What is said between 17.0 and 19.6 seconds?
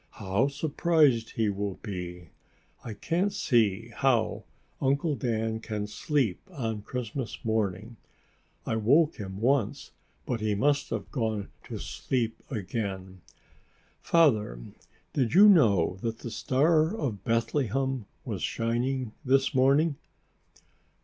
Bethlehem was shining this